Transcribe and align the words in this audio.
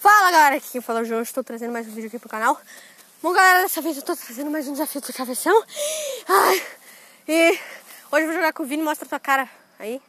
Fala 0.00 0.30
galera, 0.30 0.56
aqui 0.56 0.70
quem 0.70 0.80
fala 0.80 1.00
é 1.00 1.02
o 1.02 1.04
João, 1.04 1.22
estou 1.22 1.42
trazendo 1.42 1.72
mais 1.72 1.86
um 1.86 1.90
vídeo 1.90 2.08
aqui 2.08 2.18
pro 2.18 2.28
canal. 2.28 2.58
Bom 3.22 3.32
galera, 3.32 3.62
dessa 3.62 3.80
vez 3.82 3.96
eu 3.96 4.02
tô 4.02 4.14
trazendo 4.14 4.50
mais 4.50 4.68
um 4.68 4.72
desafio 4.72 5.00
do 5.00 5.12
travessão. 5.12 5.64
Ai, 6.28 6.62
e 7.26 7.50
hoje 8.12 8.22
eu 8.22 8.26
vou 8.26 8.32
jogar 8.34 8.52
com 8.52 8.62
o 8.62 8.66
Vini, 8.66 8.82
mostra 8.82 9.08
tua 9.08 9.18
cara 9.18 9.48
aí. 9.78 10.00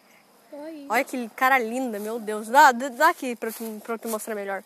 Oi. 0.52 0.86
Olha 0.90 1.04
que 1.04 1.30
cara 1.30 1.58
linda, 1.58 2.00
meu 2.00 2.20
Deus. 2.20 2.48
Dá, 2.48 2.72
dá 2.72 3.10
aqui 3.10 3.36
pra, 3.36 3.50
eu 3.50 3.54
te- 3.54 3.82
pra 3.84 3.94
eu 3.96 4.00
te 4.00 4.08
mostrar 4.08 4.36
melhor. 4.36 4.64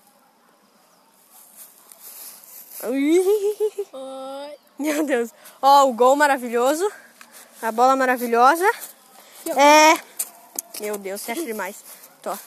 Oi. 2.84 4.58
Meu 4.80 5.06
Deus. 5.06 5.30
Ó, 5.62 5.88
o 5.88 5.94
gol 5.94 6.16
maravilhoso. 6.16 6.90
A 7.62 7.72
bola 7.72 7.96
maravilhosa. 7.96 8.70
É. 9.56 9.94
Meu 10.82 10.98
Deus, 10.98 11.22
você 11.22 11.32
acha 11.32 11.44
demais. 11.46 11.78
Tô. 12.22 12.38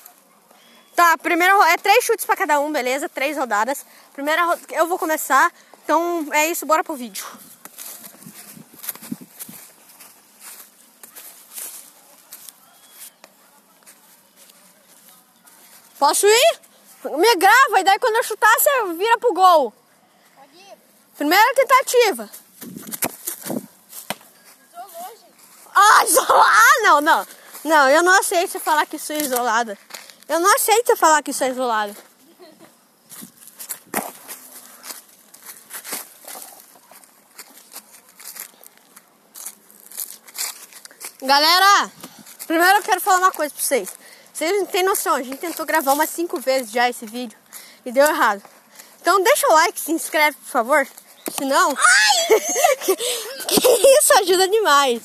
Tá, 0.97 1.19
primeira 1.19 1.53
é 1.71 1.77
três 1.77 2.03
chutes 2.07 2.25
pra 2.25 2.35
cada 2.35 2.59
um, 2.59 2.73
beleza? 2.73 3.07
Três 3.07 3.37
rodadas. 3.37 3.85
Primeira 4.15 4.59
eu 4.71 4.87
vou 4.87 4.99
começar. 4.99 5.53
Então 5.85 6.27
é 6.33 6.47
isso, 6.47 6.65
bora 6.65 6.83
pro 6.83 6.97
vídeo. 6.97 7.27
Posso 15.99 16.27
ir? 16.27 16.61
Me 17.05 17.37
grava 17.37 17.81
e 17.81 17.85
daí 17.85 17.99
quando 17.99 18.17
eu 18.17 18.23
chutar 18.23 18.51
você 18.59 18.95
vira 18.95 19.19
pro 19.19 19.35
gol. 19.35 19.75
Primeira 21.15 21.55
tentativa. 21.55 22.31
Isolou, 24.73 25.11
gente. 25.11 25.35
Ah, 25.75 26.05
isolar? 26.05 26.57
Ah, 26.59 26.83
não, 26.83 27.01
não. 27.03 27.27
Não, 27.65 27.91
eu 27.91 28.03
não 28.03 28.19
aceito 28.19 28.59
falar 28.61 28.87
que 28.87 28.97
é 28.97 29.19
isolada. 29.19 29.79
Eu 30.29 30.41
não 30.41 30.55
aceito 30.55 30.87
você 30.87 30.97
falar 30.97 31.23
que 31.23 31.31
isso 31.31 31.45
é 31.45 31.51
isolada. 31.51 31.97
Galera, 41.23 41.91
primeiro 42.47 42.79
eu 42.79 42.83
quero 42.83 43.01
falar 43.01 43.19
uma 43.19 43.33
coisa 43.33 43.55
pra 43.55 43.63
vocês. 43.63 43.89
Vocês 44.33 44.53
não 44.53 44.67
têm 44.67 44.83
noção, 44.83 45.15
a 45.15 45.23
gente 45.23 45.39
tentou 45.39 45.65
gravar 45.65 45.93
umas 45.93 46.11
cinco 46.11 46.39
vezes 46.39 46.71
já 46.71 46.91
esse 46.91 47.07
vídeo 47.07 47.39
e 47.85 47.93
deu 47.93 48.05
errado. 48.05 48.43
Então 49.01 49.23
deixa 49.23 49.49
o 49.49 49.53
like, 49.53 49.81
se 49.81 49.93
inscreve, 49.93 50.37
por 50.37 50.51
favor. 50.51 50.87
Senão. 51.37 51.75
que 53.49 53.61
isso 53.61 54.13
ajuda 54.21 54.49
demais. 54.49 55.03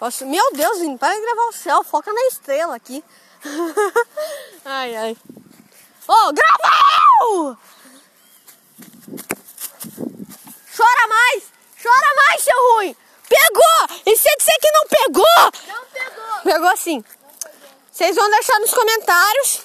Posso... 0.00 0.24
Meu 0.24 0.42
Deus, 0.52 0.78
Vini, 0.78 0.96
para 0.96 1.14
de 1.14 1.20
gravar 1.20 1.42
o 1.42 1.52
céu, 1.52 1.84
foca 1.84 2.10
na 2.10 2.22
estrela 2.28 2.74
aqui. 2.74 3.04
ai, 4.64 4.96
ai. 4.96 5.16
Ô, 6.08 6.12
oh, 6.12 6.32
gravou! 6.32 7.58
Chora 10.74 11.06
mais! 11.06 11.42
Chora 11.82 12.14
mais, 12.16 12.42
seu 12.42 12.72
ruim! 12.72 12.96
Pegou! 13.28 13.98
E 14.06 14.16
se 14.16 14.26
eu 14.26 14.36
disser 14.38 14.58
que 14.58 14.70
não 14.70 14.86
pegou? 14.88 15.24
Não 15.68 15.84
pegou. 15.92 16.40
Pegou 16.44 16.76
sim. 16.78 17.04
Vocês 17.92 18.16
vão 18.16 18.30
deixar 18.30 18.58
nos 18.58 18.72
comentários, 18.72 19.60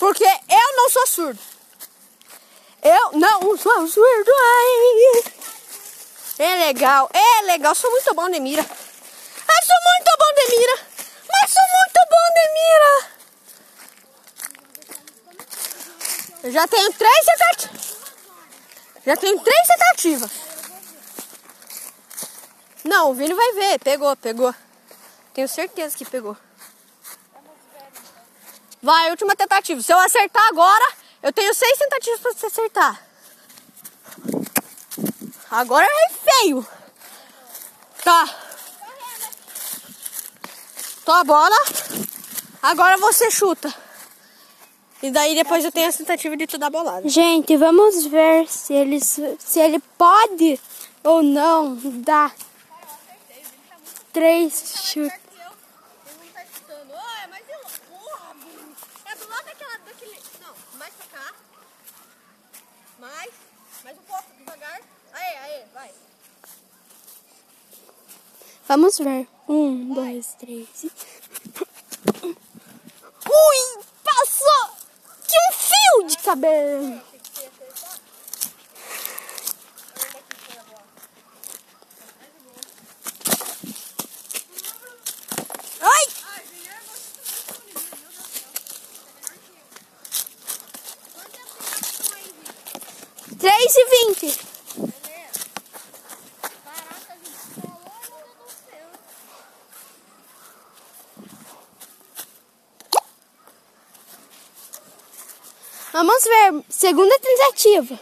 porque 0.00 0.24
eu 0.24 0.76
não 0.76 0.90
sou 0.90 1.06
surdo. 1.06 1.38
Eu 2.82 3.12
não 3.12 3.56
sou 3.56 3.86
surdo. 3.86 4.32
Ai. 4.36 5.22
É 6.40 6.56
legal, 6.66 7.08
é 7.14 7.42
legal. 7.42 7.76
Sou 7.76 7.90
muito 7.92 8.12
bom 8.12 8.28
de 8.28 8.40
Ai, 9.60 9.66
sou 9.66 9.76
muito 9.84 10.10
bom 10.18 10.32
de 10.36 10.44
mira. 10.56 10.76
Mas 11.30 11.50
sou 11.50 11.66
muito 11.76 12.00
bom 12.10 12.26
de 12.34 12.44
mira. 12.56 12.92
Eu 16.44 16.50
já 16.50 16.66
tenho 16.66 16.92
três 16.94 17.26
tentativas. 17.26 17.96
Já 19.04 19.16
tenho 19.16 19.40
três 19.40 19.66
tentativas. 19.66 20.30
Não, 22.84 23.10
o 23.10 23.14
Vini 23.14 23.34
vai 23.34 23.52
ver. 23.52 23.78
Pegou, 23.80 24.16
pegou. 24.16 24.54
Tenho 25.34 25.48
certeza 25.48 25.94
que 25.94 26.06
pegou. 26.06 26.36
Vai, 28.82 29.10
última 29.10 29.36
tentativa. 29.36 29.82
Se 29.82 29.92
eu 29.92 29.98
acertar 29.98 30.48
agora, 30.48 30.90
eu 31.22 31.34
tenho 31.34 31.52
seis 31.52 31.78
tentativas 31.78 32.20
pra 32.20 32.32
você 32.32 32.46
acertar. 32.46 33.02
Agora 35.50 35.86
é 35.86 36.08
feio. 36.08 36.66
Tá. 38.02 38.49
Tô 41.10 41.14
a 41.14 41.24
bola. 41.24 41.56
Agora 42.62 42.96
você 42.98 43.32
chuta. 43.32 43.74
E 45.02 45.10
daí 45.10 45.34
depois 45.34 45.64
eu 45.64 45.72
tenho 45.72 45.88
a 45.88 45.92
tentativa 45.92 46.36
de 46.36 46.46
tu 46.46 46.56
dar 46.56 46.70
bolada. 46.70 47.08
Gente, 47.08 47.56
vamos 47.56 48.06
ver 48.06 48.46
se 48.46 48.72
ele, 48.72 49.00
se 49.00 49.58
ele 49.58 49.80
pode 49.98 50.60
ou 51.02 51.20
não 51.20 51.76
dar 52.02 52.32
três 54.12 54.54
chutes. 54.84 55.10
Ele 55.10 56.16
não 56.16 56.32
tá 56.32 56.44
chutando. 56.54 56.92
Olha, 56.92 57.28
mas 57.28 57.42
eu. 57.48 57.58
Porra, 57.90 58.34
Bruno. 58.34 58.76
É 59.06 59.14
do 59.16 59.28
lado 59.28 59.44
daquela. 59.46 59.78
daquele. 59.78 60.22
Não, 60.40 60.54
mais 60.78 60.94
pra 60.94 61.18
cá. 61.18 61.34
Mais. 63.00 63.30
Mais 63.82 63.98
um 63.98 64.02
pouco, 64.02 64.24
devagar. 64.38 64.80
Aê, 65.12 65.36
aê, 65.38 65.64
vai. 65.74 65.90
Vamos 68.70 68.98
ver. 68.98 69.26
Um, 69.48 69.92
dois, 69.94 70.34
três. 70.38 70.86
Ui! 72.24 73.82
Passou! 74.04 74.76
Que 75.26 75.36
um 75.36 75.52
fio 75.52 76.06
de 76.06 76.16
cabelo! 76.18 77.00
Ai! 85.80 86.06
Três 93.36 93.74
e 93.74 93.84
vinte. 93.88 94.49
Vamos 106.20 106.24
ver. 106.24 106.64
Segunda 106.68 107.18
tentativa. 107.18 107.98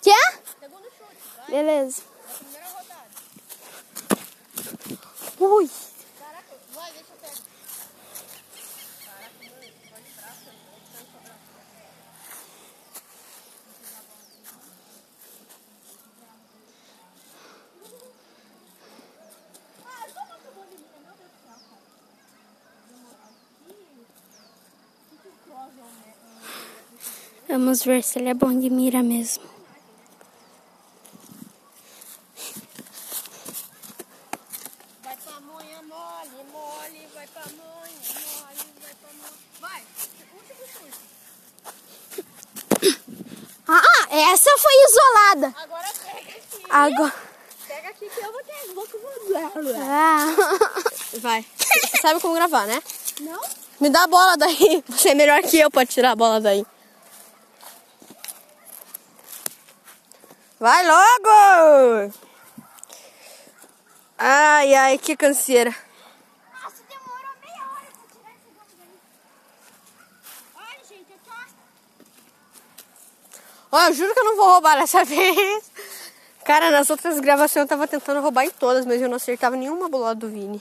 Quer? 0.00 0.42
Segundo 0.60 0.84
chute. 0.84 1.50
Beleza. 1.50 2.02
Primeira 2.38 2.68
rodada. 2.68 3.08
Ui. 5.40 5.70
Caraca, 6.18 6.56
vai, 6.72 6.92
deixa 6.92 7.12
eu 7.12 7.16
pegar. 7.16 7.34
Caraca, 9.04 9.32
meu, 9.40 9.50
vai 9.90 10.02
de 10.02 10.10
braço 10.12 10.48
aí, 10.48 10.60
vai 10.60 10.82
de 10.82 10.92
tanto 10.92 11.22
braço. 11.22 11.48
Vamos 27.58 27.82
ver 27.82 28.04
se 28.04 28.20
ele 28.20 28.28
é 28.28 28.34
bom 28.34 28.56
de 28.56 28.70
mira 28.70 29.02
mesmo. 29.02 29.42
Vai 35.02 35.16
pra 35.16 35.40
manhã 35.40 35.82
mole, 35.82 36.30
mole, 36.52 37.08
vai 37.12 37.26
pra 37.26 37.42
manhã 37.46 37.98
mole, 38.38 38.64
vai 38.80 38.94
pra 38.94 39.10
manhã. 39.12 39.32
Vai, 39.60 39.82
último 40.36 40.64
chute. 40.72 40.98
Ah, 43.66 44.06
essa 44.08 44.50
foi 44.58 44.74
isolada. 44.84 45.54
Agora 45.60 45.88
pega 46.04 46.38
aqui. 46.38 46.64
Agora. 46.70 47.14
Pega 47.66 47.88
aqui 47.88 48.08
que 48.08 48.20
eu 48.20 48.32
vou 48.32 48.42
ter. 48.44 48.52
Que 48.88 48.98
vou 48.98 49.74
Ah. 49.82 50.26
Vai. 51.18 51.44
Você 51.56 51.96
sabe 52.00 52.20
como 52.20 52.34
gravar, 52.34 52.68
né? 52.68 52.80
Não? 53.20 53.42
Me 53.80 53.90
dá 53.90 54.04
a 54.04 54.06
bola 54.06 54.36
daí. 54.36 54.84
Você 54.88 55.08
é 55.08 55.14
melhor 55.16 55.42
que 55.42 55.58
eu 55.58 55.72
pra 55.72 55.84
tirar 55.84 56.12
a 56.12 56.16
bola 56.16 56.40
daí. 56.40 56.64
Vai 60.60 60.84
logo! 60.84 62.12
Ai, 64.18 64.74
ai, 64.74 64.98
que 64.98 65.16
canseira. 65.16 65.70
Nossa, 65.70 66.82
demorou 66.88 67.34
meia 67.40 67.64
hora 67.70 67.86
pra 67.92 68.08
tirar 68.10 68.32
esse. 68.34 68.48
Olha, 70.56 70.84
gente. 70.88 71.06
Ó, 73.70 73.80
eu 73.86 73.92
juro 73.94 74.12
que 74.12 74.18
eu 74.18 74.24
não 74.24 74.36
vou 74.36 74.48
roubar 74.48 74.76
dessa 74.80 75.04
vez. 75.06 75.70
Cara, 76.44 76.72
nas 76.72 76.90
outras 76.90 77.20
gravações 77.20 77.62
eu 77.62 77.68
tava 77.68 77.86
tentando 77.86 78.20
roubar 78.20 78.44
em 78.44 78.50
todas, 78.50 78.84
mas 78.84 79.00
eu 79.00 79.08
não 79.08 79.16
acertava 79.16 79.54
nenhuma 79.54 79.88
bolada 79.88 80.18
do 80.18 80.28
Vini. 80.28 80.60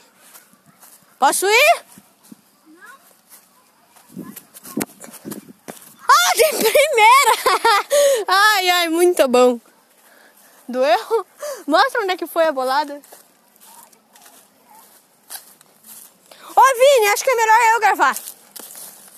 Posso 1.17 1.47
ir? 1.47 1.83
Não. 2.67 4.27
Ah, 6.07 6.31
de 6.35 6.50
primeira! 6.50 7.33
Ai, 8.27 8.69
ai, 8.69 8.89
muito 8.89 9.27
bom. 9.27 9.59
Doeu? 10.67 11.25
Mostra 11.65 12.01
onde 12.01 12.13
é 12.13 12.17
que 12.17 12.27
foi 12.27 12.45
a 12.45 12.51
bolada. 12.51 13.01
Ô, 16.55 16.61
Vini, 16.77 17.07
acho 17.13 17.23
que 17.23 17.29
é 17.29 17.35
melhor 17.35 17.57
eu 17.73 17.79
gravar. 17.79 18.17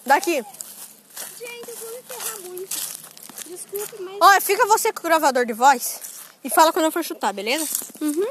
Daqui. 0.05 0.43
Gente, 1.37 1.69
eu 1.69 1.75
vou 1.77 1.91
me 1.91 2.03
ferrar 2.03 2.39
muito. 2.41 2.89
Desculpe, 3.45 4.01
mas. 4.01 4.17
Ó, 4.21 4.41
fica 4.41 4.65
você 4.65 4.91
com 4.91 4.99
o 4.99 5.03
gravador 5.03 5.45
de 5.45 5.53
voz 5.53 6.01
e 6.43 6.49
fala 6.49 6.71
quando 6.71 6.85
eu 6.85 6.91
for 6.91 7.03
chutar, 7.03 7.33
beleza? 7.33 7.67
Uhum. 8.01 8.27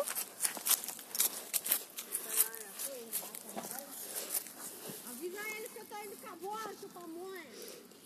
Avisa 5.10 5.40
ele 5.56 5.68
que 5.68 5.78
eu 5.78 5.84
tô 5.86 5.96
indo 6.04 6.16
com 6.16 6.28
a 6.28 6.36
bola, 6.36 6.74
seu 6.78 6.88
pamonha. 6.88 7.46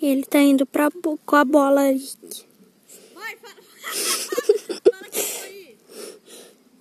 Ele 0.01 0.25
tá 0.25 0.39
indo 0.39 0.67
pra, 0.67 0.89
com 1.25 1.37
a 1.37 1.45
bola 1.45 1.81
ali. 1.83 2.13
Vai, 3.15 3.37
fala. 3.37 3.55
fala 4.91 5.09
que 5.11 5.19
eu 5.19 5.27
vou 5.27 5.47
ir. 5.47 5.79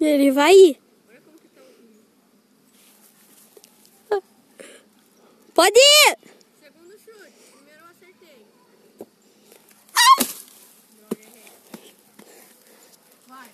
Ele 0.01 0.31
vai 0.31 0.51
ir. 0.51 0.81
Olha 1.07 1.21
como 1.21 1.37
que 1.37 1.45
o 1.59 1.63
vídeo. 1.77 2.01
Pode 5.53 5.77
ir! 5.77 6.17
Segundo 6.59 6.91
chute. 6.93 7.31
Primeiro 7.51 7.81
eu 7.81 7.87
acertei. 7.91 8.45
Vai. 13.27 13.49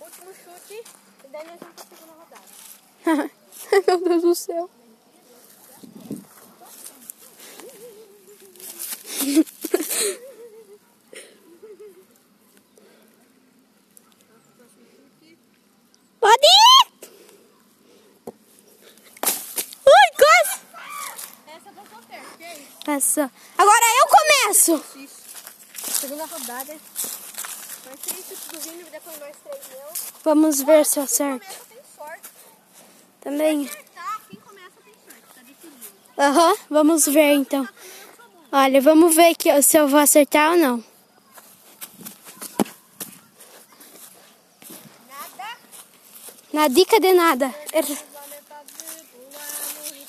Último 0.00 0.34
chute. 0.34 0.82
E 1.24 1.28
daí 1.28 1.46
nós 1.46 1.60
vamos 1.60 1.74
pra 1.76 1.84
segunda 1.96 2.12
rodada. 2.12 3.30
Meu 3.86 3.98
Deus 4.08 4.22
do 4.22 4.34
céu. 4.34 4.68
Pode 16.20 16.46
ir! 16.46 17.08
Ui, 19.86 20.06
quase! 20.18 20.60
Essa 21.46 21.72
passou 21.72 22.02
perto, 22.06 22.42
Agora 23.56 23.84
eu 24.00 24.06
começo! 24.08 24.84
Segunda 25.92 26.26
rodada. 26.26 26.74
Do 26.74 26.80
depois 28.90 29.18
mais 29.18 29.36
três. 29.44 29.60
Vamos 30.24 30.60
ver 30.62 30.84
se 30.84 30.98
eu 30.98 31.04
acerto. 31.04 31.46
Também. 33.20 33.70
Aham, 36.18 36.56
vamos 36.68 37.06
ver 37.06 37.32
então. 37.34 37.68
Olha, 38.52 38.80
vamos 38.80 39.14
ver 39.14 39.34
que, 39.36 39.62
se 39.62 39.76
eu 39.76 39.86
vou 39.88 40.00
acertar 40.00 40.50
ou 40.52 40.58
não. 40.58 40.84
Nada. 45.08 45.56
Na 46.52 46.68
dica 46.68 46.98
de 47.00 47.12
nada. 47.12 47.54
Ele- 47.72 47.96
Planeta 47.96 48.62
vivo 48.66 49.28
lá 49.32 49.46
no 49.76 49.82
Rio 49.94 50.06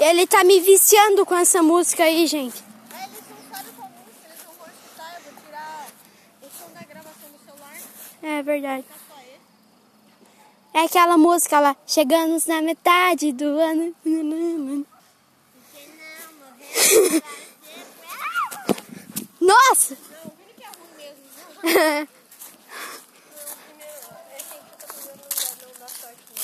Ele 0.00 0.26
tá 0.26 0.42
me 0.42 0.60
viciando 0.60 1.26
com 1.26 1.36
essa 1.36 1.62
música 1.62 2.04
aí, 2.04 2.26
gente. 2.26 2.62
Ah, 2.92 3.04
eles 3.06 3.20
não 3.28 3.36
sabem 3.54 3.72
qual 3.74 3.90
música, 3.90 4.26
eles 4.28 4.44
não 4.44 4.52
vão 4.54 4.66
escutar. 4.68 5.14
Eu 5.14 5.20
vou 5.22 5.32
tirar 5.44 5.86
o 6.42 6.46
som 6.50 6.70
da 6.72 6.82
gravação 6.82 7.30
do 7.30 7.38
celular. 7.44 7.76
É 8.22 8.42
verdade. 8.42 8.84
É 10.72 10.80
aquela 10.84 11.18
música 11.18 11.60
lá. 11.60 11.76
Chegamos 11.86 12.46
na 12.46 12.62
metade 12.62 13.32
do 13.32 13.44
ano. 13.44 13.94
Porque 14.02 14.22
não 14.22 14.86
Nossa! 19.40 19.96
Não, 19.96 20.26
o 20.26 20.32
que 20.54 20.62
é 20.62 20.66
ruim 20.68 20.92
mesmo. 20.96 21.24
Não, 21.40 22.06
primeiro, 23.66 24.00
é 24.30 24.38
quem 24.48 24.60
chuta 24.70 24.86
primeiro 24.86 25.16
não 25.16 25.28
dá, 25.28 25.46
não 25.66 25.72
dá 25.80 25.88
sorte 25.88 26.22
não. 26.30 26.36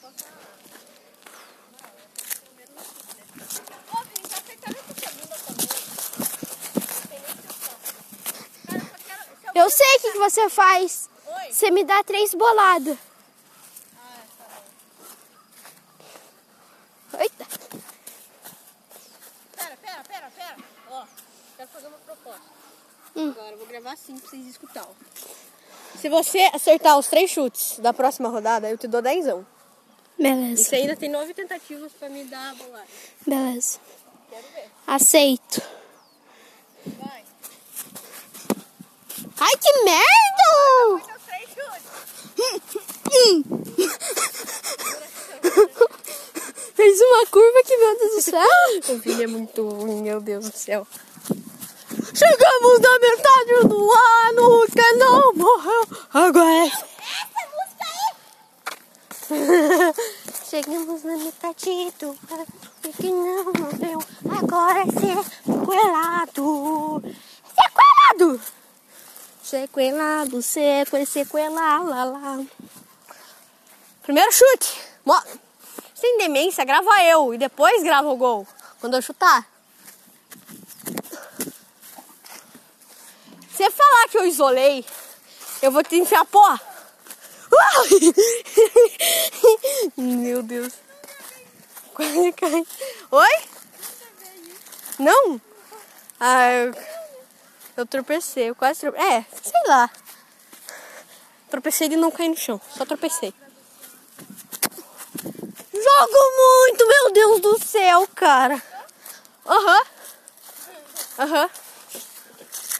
Posso 0.00 0.24
Ô, 3.92 3.98
Vini, 4.04 4.26
tá 4.28 4.38
acertando 4.38 4.78
essa 4.78 4.94
segunda 4.94 5.36
também. 5.38 5.68
Não 6.86 7.02
tem 7.08 7.20
nem 7.20 7.32
discussão. 7.36 7.76
Cara, 8.66 8.78
eu 8.78 8.86
só 8.86 8.98
quero... 9.04 9.22
Se 9.39 9.39
eu... 9.54 9.70
Sei 9.70 9.96
o 9.96 10.00
que, 10.00 10.12
que 10.12 10.18
você 10.18 10.48
faz. 10.50 11.08
Oi? 11.26 11.52
Você 11.52 11.70
me 11.70 11.84
dá 11.84 12.02
três 12.04 12.34
boladas. 12.34 12.98
Ah, 13.96 14.22
tá. 17.12 17.22
Eita. 17.22 17.46
Pera, 19.56 19.76
pera, 19.76 20.02
pera, 20.08 20.30
pera. 20.36 20.56
Ó, 20.90 21.04
quero 21.56 21.68
fazer 21.68 21.86
uma 21.88 21.98
proposta. 21.98 22.40
Hum. 23.16 23.30
Agora 23.30 23.50
eu 23.52 23.58
vou 23.58 23.66
gravar 23.66 23.92
assim 23.92 24.16
pra 24.16 24.28
vocês 24.30 24.46
escutar. 24.46 24.86
Se 26.00 26.08
você 26.08 26.38
acertar 26.54 26.98
os 26.98 27.08
três 27.08 27.30
chutes 27.30 27.78
da 27.78 27.92
próxima 27.92 28.28
rodada, 28.28 28.68
eu 28.70 28.78
te 28.78 28.86
dou 28.86 29.02
dezão. 29.02 29.46
E 30.18 30.22
Beleza, 30.22 30.64
você 30.64 30.76
ainda 30.76 30.96
tem 30.96 31.08
nove 31.08 31.32
tentativas 31.34 31.92
pra 31.92 32.08
me 32.08 32.24
dar 32.24 32.50
a 32.50 32.54
bolada. 32.54 32.86
beleza. 33.26 33.78
Quero 34.30 34.46
ver. 34.54 34.70
Aceito. 34.86 35.62
Ai, 39.40 39.56
que 39.58 39.72
merda! 39.84 41.02
Fez 46.74 47.00
uma 47.00 47.26
curva 47.26 47.62
que, 47.64 47.76
meu 47.78 47.98
Deus 47.98 48.16
do 48.16 48.22
céu. 48.22 48.46
O 48.90 48.98
Vini 48.98 49.22
é 49.24 49.26
muito 49.26 49.66
ruim, 49.66 50.02
meu 50.02 50.20
Deus 50.20 50.46
do 50.46 50.54
céu. 50.54 50.86
Chegamos 52.14 52.80
na 52.80 52.98
metade 52.98 53.66
do 53.66 53.90
ano, 53.90 54.66
que 54.66 54.92
não 54.92 55.32
morreu. 55.32 55.86
Agora 56.12 56.50
é... 56.50 56.66
Essa 56.66 57.48
música 57.56 57.86
aí. 59.30 59.94
Chegamos 60.50 61.02
na 61.02 61.16
metade 61.16 61.90
do 61.98 62.08
ano 62.30 62.46
e 62.84 62.92
que 62.92 63.10
não 63.10 63.44
morreu. 63.44 64.02
Agora 64.38 64.80
é 64.80 64.86
sequelado. 65.46 67.02
Sequelado! 67.54 68.59
Sequelado, 69.50 70.40
sequel, 70.40 71.04
sequelado, 71.04 71.90
lá, 71.90 72.04
lá. 72.04 72.40
Primeiro 74.00 74.30
chute. 74.30 74.80
Sem 75.92 76.18
demência, 76.18 76.64
grava 76.64 77.02
eu 77.02 77.34
e 77.34 77.38
depois 77.38 77.82
grava 77.82 78.06
o 78.06 78.16
gol. 78.16 78.46
Quando 78.80 78.94
eu 78.94 79.02
chutar. 79.02 79.44
Você 83.50 83.68
falar 83.72 84.08
que 84.08 84.18
eu 84.18 84.24
isolei, 84.24 84.84
eu 85.60 85.72
vou 85.72 85.82
te 85.82 85.96
enfiar 85.96 86.24
pó. 86.26 86.56
Meu 89.98 90.44
Deus. 90.44 90.74
Quase 91.92 92.32
cai. 92.34 92.64
Oi? 93.10 93.40
Não? 95.00 95.40
Ah, 96.20 96.52
eu, 96.52 96.99
eu 97.80 97.86
tropecei, 97.86 98.50
eu 98.50 98.54
quase 98.54 98.80
tropecei. 98.80 99.08
É, 99.08 99.24
sei 99.42 99.62
lá. 99.66 99.90
Tropecei 101.48 101.88
e 101.88 101.96
não 101.96 102.10
caí 102.10 102.28
no 102.28 102.36
chão, 102.36 102.60
só 102.76 102.84
tropecei. 102.84 103.34
Jogo 105.72 106.18
muito, 106.36 106.86
meu 106.86 107.12
Deus 107.12 107.40
do 107.40 107.64
céu, 107.64 108.06
cara. 108.14 108.62
Aham. 109.46 109.82
Aham. 111.18 111.50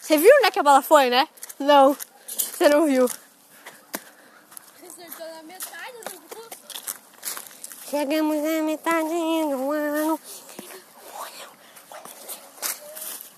Você 0.01 0.19
viu 0.19 0.31
onde 0.37 0.47
é 0.47 0.51
que 0.51 0.59
a 0.59 0.63
bola 0.63 0.83
foi, 0.83 1.09
né? 1.09 1.29
Não. 1.59 1.97
Você 2.27 2.69
não 2.69 2.87
viu. 2.87 3.07
Acertou 4.87 5.27
na 5.27 5.43
metade 5.43 5.99
do 6.05 6.21
curso. 6.35 6.51
Chegamos 7.89 8.37
na 8.37 8.63
metade 8.63 9.09
do 9.09 9.73
ano. 9.73 10.21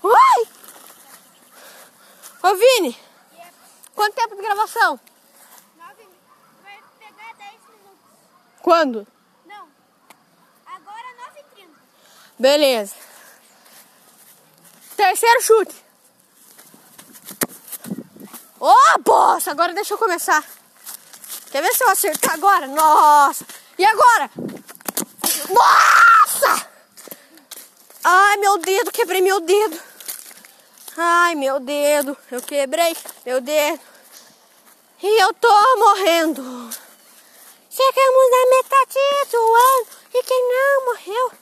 Oi! 0.02 0.51
Ô, 2.42 2.54
Vini. 2.56 2.98
Quanto 3.94 4.14
tempo 4.14 4.34
de 4.34 4.42
gravação? 4.42 4.98
Nove... 5.76 6.08
Vai 6.62 6.82
pegar 6.98 7.34
10 7.34 7.52
minutos. 7.52 7.98
Quando? 8.60 9.06
Não. 9.46 9.68
Agora 10.66 11.06
9h30. 11.56 11.68
Beleza. 12.38 12.96
Terceiro 14.96 15.42
chute. 15.42 15.84
Ô, 18.58 18.70
oh, 18.70 18.98
bosta! 19.00 19.50
Agora 19.50 19.72
deixa 19.74 19.94
eu 19.94 19.98
começar. 19.98 20.44
Quer 21.50 21.62
ver 21.62 21.72
se 21.74 21.84
eu 21.84 21.90
acertar 21.90 22.34
agora? 22.34 22.66
Nossa! 22.66 23.44
E 23.78 23.84
agora? 23.84 24.30
Nossa! 25.48 26.68
Ai, 28.04 28.36
meu 28.38 28.58
dedo, 28.58 28.90
quebrei 28.90 29.20
meu 29.20 29.40
dedo. 29.40 29.91
Ai, 30.96 31.34
meu 31.34 31.58
dedo, 31.58 32.16
eu 32.30 32.42
quebrei 32.42 32.94
meu 33.24 33.40
dedo. 33.40 33.80
E 35.02 35.22
eu 35.22 35.32
tô 35.34 35.76
morrendo. 35.78 36.42
Chegamos 37.70 38.30
na 38.30 38.50
metade 38.50 39.30
do 39.30 39.54
ano 39.54 39.86
e 40.14 40.22
quem 40.22 40.48
não 40.48 40.84
morreu. 40.84 41.32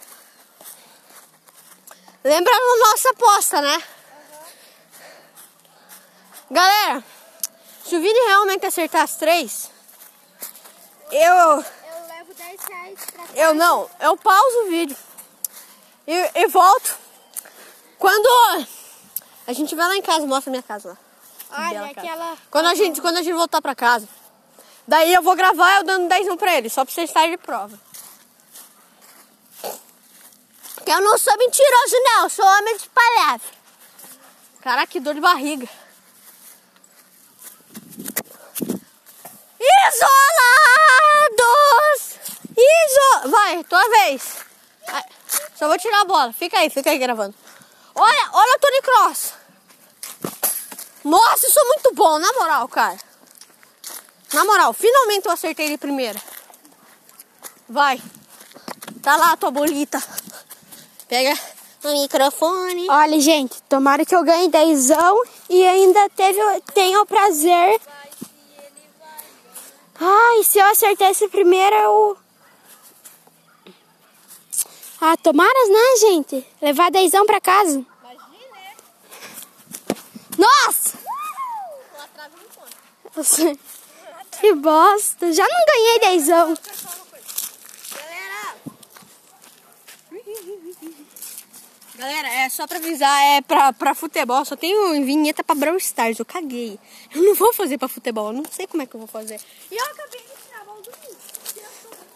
Lembra 2.22 2.52
da 2.52 2.76
nossa 2.88 3.10
aposta, 3.10 3.60
né? 3.60 3.82
Galera, 6.50 7.04
se 7.84 7.96
o 7.96 8.00
Vini 8.00 8.20
realmente 8.28 8.66
acertar 8.66 9.02
as 9.02 9.16
três, 9.16 9.70
eu. 11.10 11.20
Eu 11.20 12.06
levo 12.08 12.34
10 12.34 12.60
reais 12.62 12.98
pra 13.12 13.24
Eu 13.34 13.54
não, 13.54 13.90
eu 13.98 14.16
pauso 14.16 14.58
o 14.60 14.68
vídeo 14.68 14.96
e, 16.06 16.30
e 16.34 16.46
volto. 16.46 16.96
Quando 17.98 18.68
a 19.50 19.52
gente 19.52 19.74
vai 19.74 19.88
lá 19.88 19.96
em 19.96 20.02
casa, 20.02 20.24
mostra 20.26 20.48
minha 20.48 20.62
casa 20.62 20.90
lá. 20.90 20.96
Olha, 21.50 21.80
casa. 21.80 21.90
aquela. 21.90 22.38
Quando 22.48 22.66
a 22.66 22.74
gente, 22.76 23.00
quando 23.00 23.16
a 23.16 23.22
gente 23.22 23.34
voltar 23.34 23.60
pra 23.60 23.74
casa. 23.74 24.08
Daí 24.86 25.12
eu 25.12 25.22
vou 25.22 25.34
gravar 25.34 25.78
eu 25.78 25.84
dando 25.84 26.08
10 26.08 26.36
pra 26.36 26.54
ele, 26.56 26.70
só 26.70 26.84
pra 26.84 26.94
vocês 26.94 27.10
estarem 27.10 27.32
de 27.32 27.36
prova. 27.36 27.76
Que 30.84 30.92
eu 30.92 31.00
não 31.00 31.18
sou 31.18 31.36
mentiroso, 31.36 31.96
não, 32.04 32.22
eu 32.22 32.30
sou 32.30 32.44
homem 32.44 32.76
de 32.76 32.88
palavra. 32.90 33.48
Caraca, 34.60 34.86
que 34.86 35.00
dor 35.00 35.14
de 35.14 35.20
barriga. 35.20 35.68
Isolados! 39.88 40.60
Iso... 42.56 43.28
Vai, 43.30 43.64
tua 43.64 43.88
vez. 43.88 44.36
Só 45.56 45.66
vou 45.66 45.76
tirar 45.78 46.02
a 46.02 46.04
bola. 46.04 46.32
Fica 46.32 46.58
aí, 46.58 46.70
fica 46.70 46.90
aí 46.90 46.98
gravando. 46.98 47.34
Olha, 47.94 48.30
olha 48.32 48.56
o 48.56 48.58
Tony 48.60 48.82
Cross. 48.82 49.39
Nossa, 51.04 51.46
eu 51.46 51.50
sou 51.50 51.66
muito 51.66 51.94
bom, 51.94 52.18
na 52.18 52.32
moral, 52.34 52.68
cara. 52.68 52.98
Na 54.32 54.44
moral, 54.44 54.72
finalmente 54.72 55.26
eu 55.26 55.32
acertei 55.32 55.68
de 55.68 55.78
primeira. 55.78 56.20
Vai. 57.68 58.00
Tá 59.02 59.16
lá 59.16 59.32
a 59.32 59.36
tua 59.36 59.50
bolita. 59.50 60.02
Pega 61.08 61.38
o 61.84 61.92
microfone. 61.92 62.88
Olha, 62.90 63.18
gente, 63.20 63.62
tomara 63.62 64.04
que 64.04 64.14
eu 64.14 64.22
ganhe 64.22 64.48
dezão 64.48 65.22
e 65.48 65.66
ainda 65.66 66.08
teve, 66.10 66.38
tenha 66.74 67.00
o 67.00 67.06
prazer. 67.06 67.80
Ai, 69.98 70.44
se 70.44 70.58
eu 70.58 70.66
acertar 70.66 71.10
esse 71.10 71.28
primeiro, 71.28 71.76
eu. 71.76 72.18
Ah, 75.00 75.16
tomaras, 75.16 75.68
né, 75.68 75.96
gente? 76.00 76.46
Levar 76.60 76.90
dezão 76.90 77.26
pra 77.26 77.40
casa. 77.40 77.84
Nossa! 80.40 80.98
Lá 81.96 82.04
atrás 82.04 82.32
não 82.32 82.48
conta. 82.54 82.76
Nossa, 83.14 83.58
Que 84.40 84.54
bosta. 84.54 85.32
Já 85.32 85.46
não 85.46 85.66
ganhei 85.66 85.98
dezão. 86.18 86.56
Galera, 87.94 88.54
Galera, 91.98 92.28
é 92.28 92.48
só 92.48 92.66
pra 92.66 92.78
avisar, 92.78 93.22
é 93.22 93.42
pra, 93.42 93.72
pra 93.74 93.94
futebol, 93.94 94.42
só 94.44 94.56
tenho 94.56 95.04
vinheta 95.04 95.44
pra 95.44 95.54
Brawl 95.54 95.76
Stars, 95.76 96.18
eu 96.18 96.24
caguei. 96.24 96.78
Eu 97.14 97.22
não 97.22 97.34
vou 97.34 97.52
fazer 97.52 97.76
pra 97.76 97.88
futebol, 97.88 98.28
eu 98.28 98.32
não 98.32 98.44
sei 98.50 98.66
como 98.66 98.82
é 98.82 98.86
que 98.86 98.94
eu 98.94 99.00
vou 99.00 99.08
fazer. 99.08 99.38
e 99.70 99.76
eu 99.76 99.84
acabei 99.84 100.20
de 100.20 100.26
tirar 100.46 100.62
a 100.62 100.64
bola 100.64 100.80
do 100.80 100.90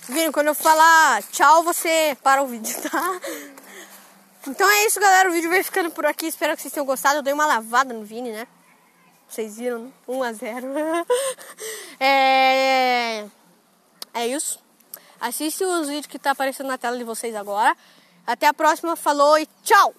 Vini, 0.08 0.32
quando 0.32 0.48
eu 0.48 0.56
falar 0.56 1.24
tchau, 1.32 1.64
você 1.64 2.16
para 2.22 2.44
o 2.44 2.48
vídeo, 2.48 2.76
tá? 2.90 3.20
Então 4.48 4.70
é 4.70 4.86
isso, 4.86 5.00
galera. 5.00 5.30
O 5.30 5.32
vídeo 5.32 5.50
vai 5.50 5.64
ficando 5.64 5.90
por 5.90 6.06
aqui. 6.06 6.28
Espero 6.28 6.56
que 6.56 6.62
vocês 6.62 6.74
tenham 6.74 6.86
gostado. 6.86 7.18
Eu 7.18 7.24
dei 7.24 7.34
uma 7.34 7.48
lavada 7.48 7.92
no 7.94 8.06
Vini, 8.06 8.32
né? 8.32 8.48
Vocês 9.28 9.58
viram, 9.58 9.80
né? 9.80 9.92
1 10.08 10.24
a 10.24 10.34
0 10.34 10.68
É... 12.00 13.26
É 14.14 14.28
isso. 14.28 14.65
Assiste 15.26 15.64
os 15.64 15.88
vídeos 15.88 16.06
que 16.06 16.20
tá 16.20 16.32
aparecendo 16.32 16.68
na 16.68 16.78
tela 16.78 16.96
de 17.00 17.04
vocês 17.04 17.34
agora. 17.36 17.76
Até 18.28 18.46
a 18.46 18.54
próxima. 18.54 18.96
Falou 18.96 19.40
e 19.40 19.48
tchau! 19.64 19.92